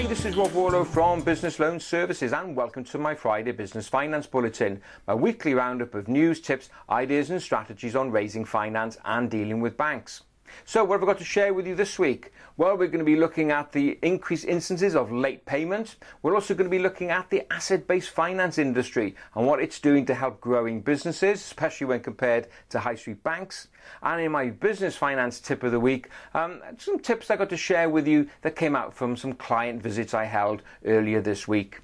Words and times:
Hi, 0.00 0.06
this 0.06 0.24
is 0.24 0.34
Rob 0.34 0.54
Warlow 0.54 0.84
from 0.84 1.20
Business 1.20 1.58
Loan 1.58 1.78
Services 1.78 2.32
and 2.32 2.56
welcome 2.56 2.84
to 2.84 2.96
my 2.96 3.14
Friday 3.14 3.52
Business 3.52 3.86
Finance 3.86 4.26
Bulletin, 4.26 4.80
my 5.06 5.14
weekly 5.14 5.52
roundup 5.52 5.94
of 5.94 6.08
news, 6.08 6.40
tips, 6.40 6.70
ideas 6.88 7.28
and 7.28 7.42
strategies 7.42 7.94
on 7.94 8.10
raising 8.10 8.46
finance 8.46 8.96
and 9.04 9.30
dealing 9.30 9.60
with 9.60 9.76
banks. 9.76 10.22
So, 10.64 10.84
what 10.84 11.00
have 11.00 11.08
I 11.08 11.12
got 11.12 11.18
to 11.18 11.24
share 11.24 11.52
with 11.54 11.66
you 11.66 11.74
this 11.74 11.98
week? 11.98 12.32
Well, 12.56 12.76
we're 12.76 12.88
going 12.88 12.98
to 12.98 13.04
be 13.04 13.16
looking 13.16 13.50
at 13.50 13.72
the 13.72 13.98
increased 14.02 14.44
instances 14.44 14.94
of 14.94 15.10
late 15.10 15.46
payment. 15.46 15.96
We're 16.22 16.34
also 16.34 16.54
going 16.54 16.70
to 16.70 16.76
be 16.76 16.82
looking 16.82 17.10
at 17.10 17.30
the 17.30 17.50
asset 17.52 17.86
based 17.86 18.10
finance 18.10 18.58
industry 18.58 19.14
and 19.34 19.46
what 19.46 19.60
it's 19.60 19.80
doing 19.80 20.06
to 20.06 20.14
help 20.14 20.40
growing 20.40 20.80
businesses, 20.80 21.40
especially 21.40 21.86
when 21.86 22.00
compared 22.00 22.48
to 22.70 22.80
high 22.80 22.94
street 22.94 23.22
banks. 23.22 23.68
And 24.02 24.20
in 24.20 24.32
my 24.32 24.50
business 24.50 24.96
finance 24.96 25.40
tip 25.40 25.62
of 25.62 25.72
the 25.72 25.80
week, 25.80 26.08
um, 26.34 26.60
some 26.78 26.98
tips 26.98 27.30
I 27.30 27.36
got 27.36 27.50
to 27.50 27.56
share 27.56 27.88
with 27.88 28.06
you 28.06 28.28
that 28.42 28.56
came 28.56 28.76
out 28.76 28.94
from 28.94 29.16
some 29.16 29.32
client 29.32 29.82
visits 29.82 30.14
I 30.14 30.24
held 30.24 30.62
earlier 30.84 31.20
this 31.20 31.48
week. 31.48 31.80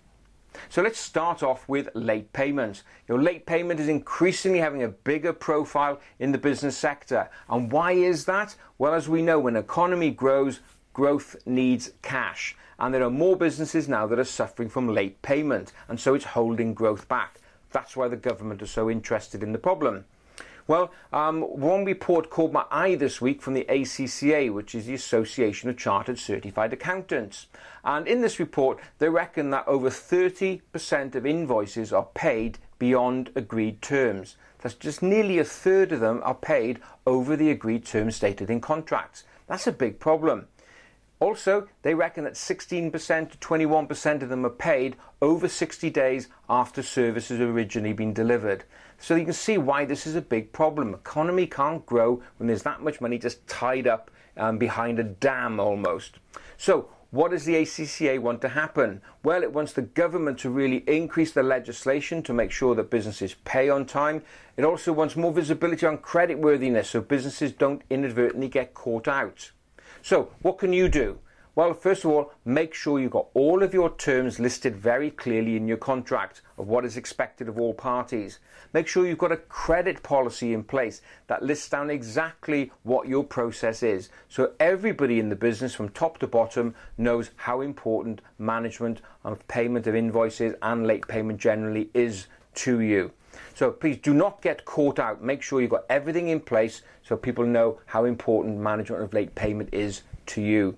So 0.69 0.83
let's 0.83 0.98
start 0.98 1.42
off 1.42 1.69
with 1.69 1.88
late 1.95 2.33
payments. 2.33 2.83
Your 3.09 3.20
late 3.20 3.46
payment 3.46 3.80
is 3.80 3.88
increasingly 3.88 4.59
having 4.59 4.82
a 4.82 4.88
bigger 4.88 5.32
profile 5.32 6.01
in 6.19 6.32
the 6.32 6.38
business 6.38 6.77
sector. 6.77 7.29
And 7.48 7.70
why 7.70 7.92
is 7.92 8.24
that? 8.27 8.55
Well, 8.79 8.95
as 8.95 9.09
we 9.09 9.23
know, 9.23 9.38
when 9.38 9.56
economy 9.56 10.10
grows, 10.10 10.60
growth 10.92 11.37
needs 11.46 11.92
cash. 12.02 12.56
And 12.79 12.95
there 12.95 13.02
are 13.02 13.10
more 13.10 13.37
businesses 13.37 13.88
now 13.88 14.06
that 14.06 14.19
are 14.19 14.24
suffering 14.24 14.69
from 14.69 14.95
late 14.95 15.20
payment. 15.23 15.73
And 15.88 15.98
so 15.98 16.15
it's 16.15 16.24
holding 16.24 16.74
growth 16.74 17.09
back. 17.09 17.41
That's 17.70 17.96
why 17.96 18.09
the 18.09 18.16
government 18.16 18.62
are 18.62 18.66
so 18.66 18.91
interested 18.91 19.43
in 19.43 19.52
the 19.52 19.59
problem. 19.59 20.04
Well, 20.69 20.91
um, 21.12 21.43
one 21.43 21.84
report 21.84 22.29
caught 22.29 22.51
my 22.51 22.65
eye 22.73 22.97
this 22.97 23.21
week 23.21 23.40
from 23.40 23.54
the 23.54 23.66
ACCA, 23.68 24.52
which 24.52 24.74
is 24.74 24.87
the 24.87 24.95
Association 24.95 25.71
of 25.71 25.77
Chartered 25.77 26.18
Certified 26.18 26.73
Accountants. 26.73 27.46
And 27.85 28.09
in 28.09 28.21
this 28.21 28.40
report, 28.40 28.80
they 28.99 29.09
reckon 29.09 29.51
that 29.51 29.68
over 29.68 29.90
30% 29.90 31.15
of 31.15 31.24
invoices 31.24 31.93
are 31.93 32.09
paid 32.15 32.59
beyond 32.80 33.30
agreed 33.37 33.80
terms. 33.80 34.37
That's 34.60 34.74
just 34.74 35.02
nearly 35.02 35.38
a 35.38 35.45
third 35.45 35.93
of 35.93 36.01
them 36.01 36.21
are 36.24 36.35
paid 36.35 36.80
over 37.07 37.37
the 37.37 37.51
agreed 37.51 37.85
terms 37.85 38.16
stated 38.16 38.51
in 38.51 38.60
contracts. 38.60 39.23
That's 39.46 39.68
a 39.68 39.73
big 39.73 40.01
problem. 40.01 40.49
Also, 41.18 41.66
they 41.82 41.95
reckon 41.95 42.24
that 42.24 42.34
16% 42.34 43.30
to 43.30 43.38
21% 43.38 44.22
of 44.22 44.28
them 44.28 44.45
are 44.45 44.50
paid 44.50 44.96
over 45.22 45.48
60 45.48 45.88
days 45.90 46.28
after 46.48 46.82
services 46.82 47.40
have 47.40 47.48
originally 47.48 47.95
been 47.95 48.12
delivered. 48.12 48.64
So 48.98 49.14
you 49.14 49.24
can 49.24 49.32
see 49.32 49.56
why 49.56 49.84
this 49.84 50.06
is 50.06 50.14
a 50.14 50.20
big 50.20 50.52
problem. 50.52 50.92
Economy 50.92 51.46
can't 51.46 51.84
grow 51.87 52.22
when 52.37 52.46
there's 52.48 52.62
that 52.64 52.82
much 52.82 53.00
money 53.00 53.18
just 53.18 53.46
tied 53.46 53.87
up 53.87 54.10
um, 54.37 54.59
behind 54.59 54.98
a 54.98 55.04
dam 55.04 55.59
almost. 55.59 56.18
So 56.59 56.90
what 57.10 57.30
does 57.30 57.44
the 57.44 57.54
ACCA 57.54 58.18
want 58.18 58.42
to 58.42 58.48
happen? 58.48 59.00
Well, 59.22 59.42
it 59.42 59.52
wants 59.52 59.72
the 59.72 59.82
government 59.82 60.38
to 60.40 60.50
really 60.50 60.84
increase 60.87 61.32
the 61.32 61.42
legislation 61.42 62.22
to 62.24 62.34
make 62.34 62.50
sure 62.50 62.74
that 62.74 62.90
businesses 62.90 63.37
pay 63.44 63.70
on 63.70 63.87
time. 63.87 64.22
It 64.56 64.64
also 64.64 64.92
wants 64.92 65.16
more 65.16 65.32
visibility 65.32 65.87
on 65.87 65.98
creditworthiness 65.98 66.87
so 66.87 67.00
businesses 67.00 67.53
don't 67.53 67.82
inadvertently 67.88 68.48
get 68.48 68.75
caught 68.75 69.09
out. 69.09 69.53
So, 70.06 70.31
what 70.43 70.59
can 70.59 70.72
you 70.72 70.88
do? 70.88 71.19
Well, 71.56 71.75
first 71.75 72.04
of 72.04 72.12
all, 72.12 72.32
make 72.44 72.75
sure 72.75 73.00
you've 73.00 73.10
got 73.10 73.26
all 73.34 73.65
of 73.65 73.75
your 73.75 73.91
terms 73.97 74.38
listed 74.38 74.76
very 74.76 75.10
clearly 75.10 75.56
in 75.56 75.66
your 75.66 75.78
contract 75.78 76.43
of 76.59 76.69
what 76.69 76.84
is 76.84 76.97
expected 76.97 77.49
of 77.49 77.59
all 77.59 77.75
parties. 77.75 78.38
Make 78.72 78.87
sure 78.87 79.04
you've 79.04 79.19
got 79.19 79.32
a 79.32 79.37
credit 79.37 80.04
policy 80.04 80.54
in 80.54 80.62
place 80.62 81.03
that 81.27 81.43
lists 81.43 81.69
down 81.69 81.91
exactly 81.91 82.71
what 82.84 83.09
your 83.09 83.25
process 83.25 83.82
is. 83.82 84.09
So 84.28 84.53
everybody 84.60 85.19
in 85.19 85.28
the 85.28 85.34
business 85.34 85.75
from 85.75 85.88
top 85.88 86.19
to 86.19 86.28
bottom 86.28 86.77
knows 86.97 87.33
how 87.34 87.61
important 87.61 88.21
management 88.38 89.00
of 89.25 89.44
payment 89.49 89.88
of 89.88 89.97
invoices 89.97 90.55
and 90.62 90.87
late 90.87 91.09
payment 91.09 91.41
generally 91.41 91.91
is 91.94 92.28
to 92.55 92.78
you. 92.78 93.11
So 93.55 93.71
please 93.71 93.99
do 93.99 94.15
not 94.15 94.43
get 94.43 94.65
caught 94.65 94.99
out. 94.99 95.23
Make 95.23 95.43
sure 95.43 95.61
you've 95.61 95.71
got 95.71 95.87
everything 95.89 96.29
in 96.29 96.41
place 96.41 96.83
so 97.03 97.17
people 97.17 97.45
know 97.45 97.79
how 97.87 98.05
important 98.05 98.59
management 98.59 99.03
of 99.03 99.13
late 99.13 99.35
payment 99.35 99.71
is 99.73 100.03
to 100.27 100.43
you. 100.43 100.77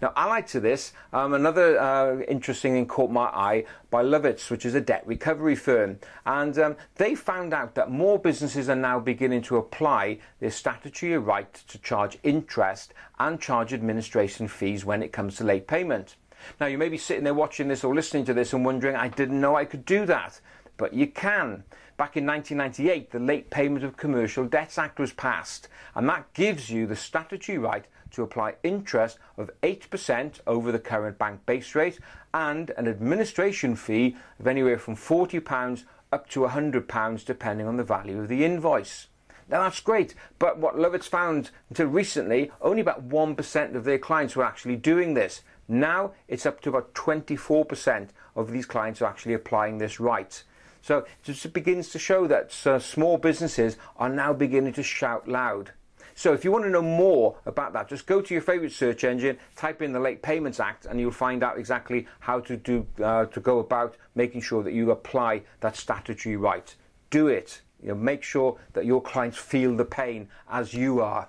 Now, 0.00 0.12
allied 0.16 0.48
to 0.48 0.60
this, 0.60 0.92
um, 1.12 1.34
another 1.34 1.78
uh, 1.78 2.20
interesting 2.22 2.72
thing 2.72 2.86
caught 2.86 3.10
my 3.10 3.26
eye 3.26 3.64
by 3.90 4.02
Lovetts, 4.02 4.50
which 4.50 4.66
is 4.66 4.74
a 4.74 4.80
debt 4.80 5.06
recovery 5.06 5.54
firm. 5.54 5.98
And 6.26 6.58
um, 6.58 6.76
they 6.96 7.14
found 7.14 7.54
out 7.54 7.74
that 7.76 7.90
more 7.90 8.18
businesses 8.18 8.68
are 8.68 8.76
now 8.76 8.98
beginning 8.98 9.42
to 9.42 9.58
apply 9.58 10.18
their 10.40 10.50
statutory 10.50 11.16
right 11.18 11.52
to 11.54 11.78
charge 11.78 12.18
interest 12.22 12.94
and 13.18 13.40
charge 13.40 13.72
administration 13.72 14.48
fees 14.48 14.84
when 14.84 15.02
it 15.02 15.12
comes 15.12 15.36
to 15.36 15.44
late 15.44 15.66
payment. 15.68 16.16
Now, 16.60 16.66
you 16.66 16.78
may 16.78 16.88
be 16.88 16.98
sitting 16.98 17.24
there 17.24 17.34
watching 17.34 17.68
this 17.68 17.84
or 17.84 17.94
listening 17.94 18.24
to 18.24 18.34
this 18.34 18.52
and 18.52 18.64
wondering, 18.64 18.96
I 18.96 19.08
didn't 19.08 19.40
know 19.40 19.54
I 19.54 19.64
could 19.64 19.84
do 19.84 20.04
that. 20.06 20.40
But 20.76 20.94
you 20.94 21.06
can. 21.06 21.62
Back 22.02 22.16
in 22.16 22.26
1998, 22.26 23.12
the 23.12 23.20
Late 23.20 23.48
Payment 23.48 23.84
of 23.84 23.96
Commercial 23.96 24.44
Debts 24.44 24.76
Act 24.76 24.98
was 24.98 25.12
passed, 25.12 25.68
and 25.94 26.08
that 26.08 26.34
gives 26.34 26.68
you 26.68 26.84
the 26.84 26.96
statutory 26.96 27.58
right 27.58 27.84
to 28.10 28.24
apply 28.24 28.56
interest 28.64 29.20
of 29.36 29.52
8% 29.62 30.40
over 30.44 30.72
the 30.72 30.80
current 30.80 31.16
bank 31.16 31.46
base 31.46 31.76
rate 31.76 32.00
and 32.34 32.70
an 32.70 32.88
administration 32.88 33.76
fee 33.76 34.16
of 34.40 34.48
anywhere 34.48 34.80
from 34.80 34.96
£40 34.96 35.84
up 36.10 36.28
to 36.30 36.40
£100 36.40 37.24
depending 37.24 37.68
on 37.68 37.76
the 37.76 37.84
value 37.84 38.18
of 38.18 38.26
the 38.26 38.44
invoice. 38.44 39.06
Now 39.48 39.62
that's 39.62 39.78
great, 39.78 40.16
but 40.40 40.58
what 40.58 40.76
Lovetts 40.76 41.06
found 41.06 41.50
until 41.70 41.86
recently, 41.86 42.50
only 42.60 42.80
about 42.80 43.08
1% 43.08 43.76
of 43.76 43.84
their 43.84 43.98
clients 43.98 44.34
were 44.34 44.44
actually 44.44 44.74
doing 44.74 45.14
this. 45.14 45.42
Now 45.68 46.14
it's 46.26 46.46
up 46.46 46.62
to 46.62 46.70
about 46.70 46.94
24% 46.94 48.08
of 48.34 48.50
these 48.50 48.66
clients 48.66 49.00
are 49.00 49.06
actually 49.06 49.34
applying 49.34 49.78
this 49.78 50.00
right. 50.00 50.42
So 50.82 50.98
it 50.98 51.06
just 51.22 51.52
begins 51.52 51.88
to 51.90 51.98
show 51.98 52.26
that 52.26 52.66
uh, 52.66 52.78
small 52.78 53.16
businesses 53.16 53.76
are 53.96 54.08
now 54.08 54.32
beginning 54.32 54.72
to 54.74 54.82
shout 54.82 55.28
loud. 55.28 55.70
So 56.14 56.34
if 56.34 56.44
you 56.44 56.52
want 56.52 56.64
to 56.64 56.70
know 56.70 56.82
more 56.82 57.36
about 57.46 57.72
that, 57.72 57.88
just 57.88 58.06
go 58.06 58.20
to 58.20 58.34
your 58.34 58.42
favorite 58.42 58.72
search 58.72 59.04
engine, 59.04 59.38
type 59.56 59.80
in 59.80 59.92
the 59.92 60.00
Late 60.00 60.22
Payments 60.22 60.60
Act, 60.60 60.84
and 60.84 61.00
you'll 61.00 61.10
find 61.10 61.42
out 61.42 61.58
exactly 61.58 62.06
how 62.20 62.40
to 62.40 62.56
do 62.56 62.86
uh, 63.02 63.24
to 63.26 63.40
go 63.40 63.60
about 63.60 63.96
making 64.14 64.42
sure 64.42 64.62
that 64.62 64.74
you 64.74 64.90
apply 64.90 65.42
that 65.60 65.76
statutory 65.76 66.36
right. 66.36 66.74
Do 67.10 67.28
it. 67.28 67.62
You 67.82 67.88
know, 67.88 67.94
make 67.94 68.22
sure 68.22 68.58
that 68.74 68.84
your 68.84 69.00
clients 69.00 69.38
feel 69.38 69.74
the 69.74 69.84
pain 69.84 70.28
as 70.50 70.74
you 70.74 71.00
are. 71.00 71.28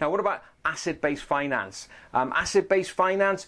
Now, 0.00 0.10
what 0.10 0.20
about 0.20 0.42
asset-based 0.64 1.22
finance? 1.22 1.88
Um, 2.14 2.32
asset-based 2.34 2.90
finance 2.90 3.46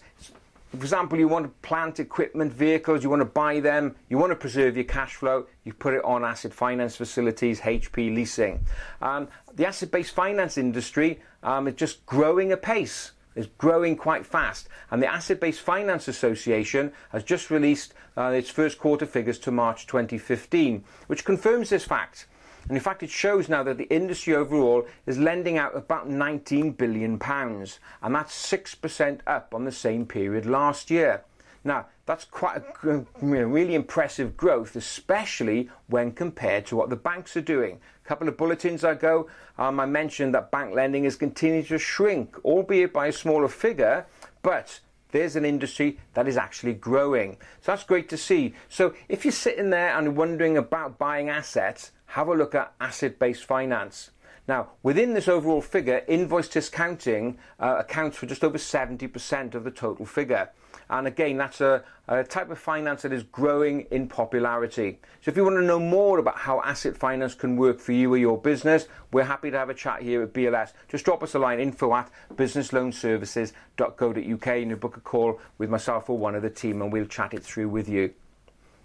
for 0.75 0.83
example, 0.83 1.17
you 1.17 1.27
want 1.27 1.45
to 1.45 1.67
plant 1.67 1.99
equipment, 1.99 2.51
vehicles, 2.51 3.03
you 3.03 3.09
want 3.09 3.21
to 3.21 3.25
buy 3.25 3.59
them, 3.59 3.95
you 4.09 4.17
want 4.17 4.31
to 4.31 4.35
preserve 4.35 4.75
your 4.75 4.85
cash 4.85 5.15
flow, 5.15 5.47
you 5.63 5.73
put 5.73 5.93
it 5.93 6.03
on 6.03 6.23
asset 6.23 6.53
finance 6.53 6.95
facilities, 6.95 7.61
HP 7.61 8.13
leasing. 8.13 8.65
Um, 9.01 9.27
the 9.53 9.65
asset 9.65 9.91
based 9.91 10.13
finance 10.13 10.57
industry 10.57 11.21
um, 11.43 11.67
is 11.67 11.75
just 11.75 12.05
growing 12.05 12.51
apace. 12.51 13.11
Is 13.35 13.47
growing 13.57 13.97
quite 13.97 14.25
fast, 14.25 14.69
and 14.89 15.03
the 15.03 15.11
Asset 15.13 15.41
Based 15.41 15.59
Finance 15.59 16.07
Association 16.07 16.93
has 17.09 17.21
just 17.21 17.51
released 17.51 17.93
uh, 18.15 18.27
its 18.27 18.49
first 18.49 18.79
quarter 18.79 19.05
figures 19.05 19.37
to 19.39 19.51
March 19.51 19.87
2015, 19.87 20.85
which 21.07 21.25
confirms 21.25 21.69
this 21.69 21.83
fact. 21.83 22.27
And 22.67 22.77
in 22.77 22.83
fact, 22.83 23.03
it 23.03 23.09
shows 23.09 23.47
now 23.47 23.63
that 23.63 23.77
the 23.77 23.89
industry 23.93 24.35
overall 24.35 24.87
is 25.05 25.17
lending 25.17 25.57
out 25.57 25.75
about 25.75 26.09
19 26.09 26.71
billion 26.71 27.19
pounds, 27.19 27.79
and 28.01 28.15
that's 28.15 28.33
6% 28.51 29.19
up 29.27 29.53
on 29.53 29.65
the 29.65 29.71
same 29.71 30.05
period 30.05 30.45
last 30.45 30.89
year. 30.89 31.23
Now, 31.63 31.87
that's 32.05 32.25
quite 32.25 32.61
a 32.83 33.05
really 33.21 33.73
impressive 33.73 34.37
growth, 34.37 34.75
especially 34.75 35.69
when 35.87 36.11
compared 36.11 36.67
to 36.67 36.75
what 36.75 36.89
the 36.89 36.95
banks 36.95 37.35
are 37.35 37.41
doing. 37.41 37.79
A 38.03 38.07
couple 38.07 38.27
of 38.27 38.37
bulletins 38.37 38.83
ago, 38.83 39.27
um, 39.57 39.79
I 39.79 39.87
mentioned 39.87 40.35
that 40.35 40.51
bank 40.51 40.75
lending 40.75 41.05
is 41.05 41.15
continuing 41.15 41.65
to 41.65 41.79
shrink, 41.79 42.37
albeit 42.45 42.93
by 42.93 43.07
a 43.07 43.11
smaller 43.11 43.47
figure, 43.47 44.05
but 44.43 44.79
there's 45.15 45.37
an 45.37 45.45
industry 45.45 45.97
that 46.13 46.27
is 46.27 46.35
actually 46.35 46.73
growing. 46.73 47.37
So 47.61 47.71
that's 47.71 47.85
great 47.85 48.09
to 48.09 48.17
see. 48.17 48.53
So 48.67 48.93
if 49.07 49.23
you're 49.23 49.31
sitting 49.31 49.69
there 49.69 49.97
and 49.97 50.17
wondering 50.17 50.57
about 50.57 50.97
buying 50.97 51.29
assets, 51.29 51.93
have 52.07 52.27
a 52.27 52.35
look 52.35 52.53
at 52.53 52.73
asset 52.81 53.17
based 53.17 53.45
finance. 53.45 54.11
Now, 54.47 54.69
within 54.83 55.13
this 55.13 55.27
overall 55.27 55.61
figure, 55.61 56.03
invoice 56.07 56.47
discounting 56.47 57.39
uh, 57.59 57.77
accounts 57.79 58.17
for 58.17 58.27
just 58.27 58.43
over 58.43 58.59
70% 58.59 59.55
of 59.55 59.63
the 59.63 59.71
total 59.71 60.05
figure. 60.05 60.51
And 60.89 61.07
again, 61.07 61.37
that's 61.37 61.61
a, 61.61 61.85
a, 62.07 62.23
type 62.23 62.51
of 62.51 62.59
finance 62.59 63.01
that 63.01 63.11
is 63.11 63.23
growing 63.23 63.87
in 63.89 64.07
popularity. 64.07 64.99
So 65.21 65.31
if 65.31 65.37
you 65.37 65.43
want 65.43 65.55
to 65.55 65.63
know 65.63 65.79
more 65.79 66.19
about 66.19 66.37
how 66.37 66.61
asset 66.61 66.95
finance 66.95 67.33
can 67.33 67.57
work 67.57 67.79
for 67.79 67.91
you 67.91 68.13
or 68.13 68.17
your 68.17 68.37
business, 68.37 68.87
we're 69.11 69.23
happy 69.23 69.49
to 69.49 69.57
have 69.57 69.69
a 69.69 69.73
chat 69.73 70.03
here 70.03 70.21
at 70.21 70.33
BLS. 70.33 70.73
Just 70.87 71.05
drop 71.05 71.23
us 71.23 71.33
a 71.33 71.39
line, 71.39 71.59
info 71.59 71.95
at 71.95 72.11
businessloanservices.co.uk 72.35 74.47
and 74.47 74.69
you 74.69 74.75
book 74.75 74.97
a 74.97 75.01
call 75.01 75.39
with 75.57 75.71
myself 75.71 76.07
or 76.09 76.19
one 76.19 76.35
of 76.35 76.43
the 76.43 76.51
team 76.51 76.83
and 76.83 76.93
we'll 76.93 77.05
chat 77.05 77.33
it 77.33 77.43
through 77.43 77.69
with 77.69 77.89
you. 77.89 78.13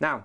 Now, 0.00 0.24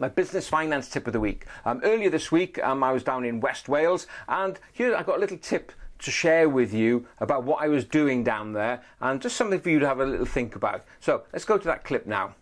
my 0.00 0.08
business 0.08 0.48
finance 0.48 0.88
tip 0.88 1.06
of 1.06 1.12
the 1.12 1.20
week. 1.20 1.44
Um, 1.66 1.80
earlier 1.84 2.08
this 2.08 2.32
week, 2.32 2.58
um, 2.64 2.82
I 2.82 2.90
was 2.90 3.04
down 3.04 3.24
in 3.24 3.38
West 3.38 3.68
Wales, 3.68 4.06
and 4.28 4.58
here 4.72 4.96
I 4.96 5.02
got 5.02 5.18
a 5.18 5.20
little 5.20 5.36
tip 5.36 5.72
to 5.98 6.10
share 6.10 6.48
with 6.48 6.72
you 6.72 7.06
about 7.18 7.44
what 7.44 7.62
I 7.62 7.68
was 7.68 7.84
doing 7.84 8.24
down 8.24 8.54
there 8.54 8.82
and 9.02 9.20
just 9.20 9.36
something 9.36 9.60
for 9.60 9.68
you 9.68 9.78
to 9.78 9.86
have 9.86 10.00
a 10.00 10.06
little 10.06 10.24
think 10.24 10.56
about. 10.56 10.86
So 11.00 11.24
let's 11.34 11.44
go 11.44 11.58
to 11.58 11.64
that 11.66 11.84
clip 11.84 12.06
now. 12.06 12.34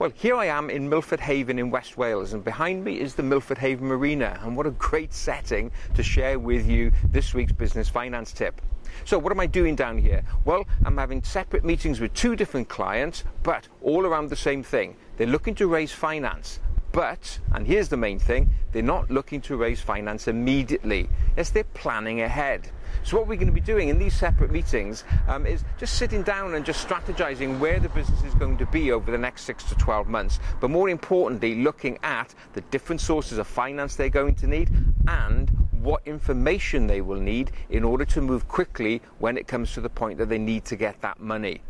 Well, 0.00 0.10
here 0.10 0.34
I 0.34 0.46
am 0.46 0.70
in 0.70 0.88
Milford 0.88 1.20
Haven 1.20 1.58
in 1.58 1.70
West 1.70 1.96
Wales, 1.96 2.32
and 2.32 2.44
behind 2.44 2.84
me 2.84 2.98
is 2.98 3.14
the 3.14 3.22
Milford 3.22 3.58
Haven 3.58 3.86
Marina. 3.86 4.40
And 4.42 4.56
what 4.56 4.66
a 4.66 4.72
great 4.72 5.14
setting 5.14 5.70
to 5.94 6.02
share 6.02 6.38
with 6.40 6.68
you 6.68 6.90
this 7.10 7.32
week's 7.32 7.52
business 7.52 7.88
finance 7.88 8.32
tip. 8.32 8.60
So, 9.04 9.18
what 9.18 9.32
am 9.32 9.40
I 9.40 9.46
doing 9.46 9.76
down 9.76 9.98
here? 9.98 10.22
Well, 10.44 10.66
I'm 10.84 10.96
having 10.96 11.22
separate 11.22 11.64
meetings 11.64 12.00
with 12.00 12.14
two 12.14 12.36
different 12.36 12.68
clients, 12.68 13.24
but 13.42 13.68
all 13.82 14.06
around 14.06 14.30
the 14.30 14.36
same 14.36 14.62
thing. 14.62 14.96
They're 15.18 15.26
looking 15.26 15.56
to 15.56 15.66
raise 15.66 15.92
finance. 15.92 16.60
But, 16.92 17.40
and 17.52 17.66
here's 17.66 17.88
the 17.88 17.96
main 17.96 18.18
thing, 18.18 18.50
they're 18.72 18.82
not 18.82 19.10
looking 19.10 19.40
to 19.42 19.56
raise 19.56 19.80
finance 19.80 20.26
immediately. 20.26 21.08
Yes, 21.36 21.50
they're 21.50 21.64
planning 21.64 22.22
ahead. 22.22 22.70
So 23.02 23.18
what 23.18 23.26
we're 23.26 23.36
going 23.36 23.48
to 23.48 23.52
be 23.52 23.60
doing 23.60 23.88
in 23.88 23.98
these 23.98 24.14
separate 24.14 24.50
meetings 24.50 25.04
um, 25.26 25.44
is 25.44 25.64
just 25.76 25.94
sitting 25.94 26.22
down 26.22 26.54
and 26.54 26.64
just 26.64 26.86
strategizing 26.88 27.58
where 27.58 27.80
the 27.80 27.88
business 27.90 28.22
is 28.22 28.34
going 28.34 28.58
to 28.58 28.66
be 28.66 28.92
over 28.92 29.10
the 29.10 29.18
next 29.18 29.42
six 29.42 29.64
to 29.64 29.74
12 29.74 30.08
months. 30.08 30.38
But 30.60 30.70
more 30.70 30.88
importantly, 30.88 31.62
looking 31.62 31.98
at 32.02 32.34
the 32.54 32.62
different 32.62 33.00
sources 33.00 33.38
of 33.38 33.46
finance 33.46 33.96
they're 33.96 34.08
going 34.08 34.36
to 34.36 34.46
need 34.46 34.70
and 35.08 35.50
what 35.72 36.02
information 36.06 36.86
they 36.86 37.00
will 37.00 37.20
need 37.20 37.50
in 37.70 37.84
order 37.84 38.04
to 38.04 38.20
move 38.20 38.48
quickly 38.48 39.02
when 39.18 39.36
it 39.36 39.46
comes 39.46 39.72
to 39.74 39.80
the 39.80 39.90
point 39.90 40.18
that 40.18 40.28
they 40.28 40.38
need 40.38 40.64
to 40.66 40.76
get 40.76 41.00
that 41.02 41.20
money. 41.20 41.60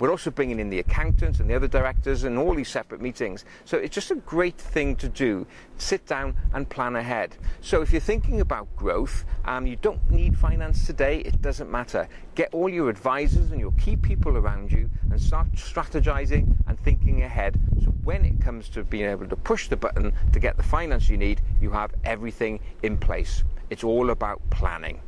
We're 0.00 0.10
also 0.10 0.30
bringing 0.30 0.58
in 0.58 0.70
the 0.70 0.80
accountants 0.80 1.38
and 1.38 1.48
the 1.48 1.54
other 1.54 1.68
directors 1.68 2.24
and 2.24 2.36
all 2.36 2.54
these 2.54 2.68
separate 2.68 3.00
meetings. 3.00 3.44
So 3.64 3.78
it's 3.78 3.94
just 3.94 4.10
a 4.10 4.16
great 4.16 4.58
thing 4.58 4.96
to 4.96 5.08
do. 5.08 5.46
Sit 5.78 6.04
down 6.06 6.34
and 6.52 6.68
plan 6.68 6.96
ahead. 6.96 7.36
So 7.60 7.80
if 7.80 7.92
you're 7.92 8.00
thinking 8.00 8.40
about 8.40 8.74
growth, 8.76 9.24
um, 9.44 9.66
you 9.66 9.76
don't 9.76 10.10
need 10.10 10.36
finance 10.36 10.84
today, 10.84 11.20
it 11.20 11.40
doesn't 11.40 11.70
matter. 11.70 12.08
Get 12.34 12.52
all 12.52 12.68
your 12.68 12.90
advisors 12.90 13.52
and 13.52 13.60
your 13.60 13.72
key 13.72 13.96
people 13.96 14.36
around 14.36 14.72
you 14.72 14.90
and 15.10 15.20
start 15.20 15.52
strategizing 15.52 16.56
and 16.66 16.78
thinking 16.80 17.22
ahead. 17.22 17.60
So 17.82 17.90
when 18.02 18.24
it 18.24 18.40
comes 18.40 18.68
to 18.70 18.82
being 18.82 19.08
able 19.08 19.28
to 19.28 19.36
push 19.36 19.68
the 19.68 19.76
button 19.76 20.12
to 20.32 20.40
get 20.40 20.56
the 20.56 20.62
finance 20.64 21.08
you 21.08 21.16
need, 21.16 21.40
you 21.60 21.70
have 21.70 21.94
everything 22.04 22.58
in 22.82 22.96
place. 22.96 23.44
It's 23.70 23.84
all 23.84 24.10
about 24.10 24.40
planning. 24.50 25.00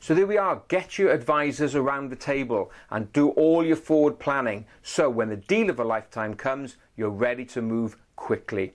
So 0.00 0.14
there 0.14 0.26
we 0.26 0.38
are. 0.38 0.62
Get 0.68 0.96
your 0.96 1.10
advisors 1.10 1.74
around 1.74 2.10
the 2.10 2.16
table 2.16 2.70
and 2.90 3.12
do 3.12 3.30
all 3.30 3.64
your 3.64 3.76
forward 3.76 4.18
planning. 4.18 4.66
So 4.82 5.10
when 5.10 5.28
the 5.28 5.36
deal 5.36 5.70
of 5.70 5.80
a 5.80 5.84
lifetime 5.84 6.34
comes, 6.34 6.76
you're 6.96 7.10
ready 7.10 7.44
to 7.46 7.62
move 7.62 7.96
quickly. 8.14 8.74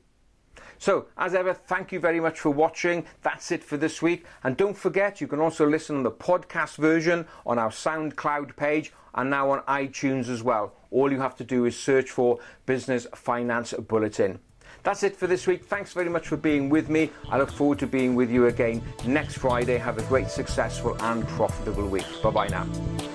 So, 0.79 1.05
as 1.17 1.33
ever, 1.33 1.53
thank 1.53 1.93
you 1.93 1.99
very 2.01 2.19
much 2.19 2.41
for 2.41 2.49
watching. 2.49 3.05
That's 3.21 3.51
it 3.51 3.63
for 3.63 3.77
this 3.77 4.01
week. 4.01 4.25
And 4.43 4.57
don't 4.57 4.75
forget, 4.75 5.21
you 5.21 5.27
can 5.27 5.39
also 5.39 5.65
listen 5.65 5.95
on 5.95 6.03
the 6.03 6.11
podcast 6.11 6.75
version 6.75 7.25
on 7.45 7.57
our 7.57 7.69
SoundCloud 7.69 8.57
page 8.57 8.91
and 9.15 9.29
now 9.29 9.51
on 9.51 9.61
iTunes 9.61 10.27
as 10.27 10.43
well. 10.43 10.75
All 10.91 11.09
you 11.09 11.21
have 11.21 11.37
to 11.37 11.45
do 11.45 11.63
is 11.63 11.79
search 11.79 12.09
for 12.11 12.39
Business 12.65 13.07
Finance 13.15 13.73
Bulletin. 13.73 14.39
That's 14.83 15.03
it 15.03 15.15
for 15.15 15.27
this 15.27 15.47
week. 15.47 15.63
Thanks 15.63 15.94
very 15.94 16.09
much 16.09 16.27
for 16.27 16.38
being 16.38 16.69
with 16.69 16.89
me. 16.89 17.09
I 17.30 17.38
look 17.38 17.51
forward 17.51 17.80
to 17.80 17.88
being 17.88 18.15
with 18.15 18.30
you 18.30 18.47
again 18.47 18.81
next 19.06 19.38
Friday. 19.38 19.77
Have 19.77 19.97
a 19.97 20.03
great, 20.03 20.30
successful, 20.30 20.95
and 21.01 21.25
profitable 21.30 21.88
week. 21.88 22.06
Bye 22.21 22.31
bye 22.31 22.47
now. 22.50 23.12